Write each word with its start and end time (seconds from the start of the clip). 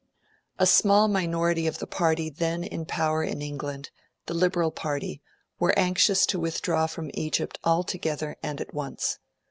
A 0.57 0.65
small 0.65 1.07
minority 1.07 1.67
of 1.67 1.77
the 1.77 1.85
party 1.85 2.31
then 2.31 2.63
in 2.63 2.87
power 2.87 3.21
in 3.23 3.39
England 3.43 3.91
the 4.25 4.33
Liberal 4.33 4.71
Party 4.71 5.21
were 5.59 5.77
anxious 5.77 6.25
to 6.25 6.39
withdraw 6.39 6.87
from 6.87 7.11
Egypt 7.13 7.59
altogether 7.63 8.35
and 8.41 8.59
at 8.59 8.73
once. 8.73 9.19